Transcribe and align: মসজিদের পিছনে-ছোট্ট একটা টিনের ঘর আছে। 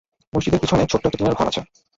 মসজিদের 0.33 0.61
পিছনে-ছোট্ট 0.61 1.03
একটা 1.05 1.11
টিনের 1.13 1.35
ঘর 1.35 1.45
আছে। 1.47 1.61